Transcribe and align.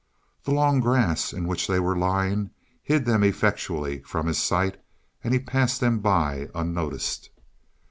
The 0.45 0.51
long 0.51 0.79
grass 0.79 1.31
in 1.31 1.47
which 1.47 1.67
they 1.67 1.79
were 1.79 1.95
lying 1.95 2.49
hid 2.81 3.05
them 3.05 3.21
effectually 3.23 4.01
from 4.01 4.25
his 4.25 4.39
sight 4.41 4.81
and 5.23 5.31
he 5.31 5.39
passed 5.39 5.79
them 5.79 5.99
by 5.99 6.49
unnoticed. 6.55 7.29